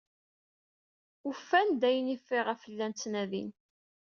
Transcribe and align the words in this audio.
Ufan-d 1.29 1.81
ayen 1.89 2.07
ayɣef 2.15 2.61
llan 2.73 2.93
ttnadin. 2.93 3.49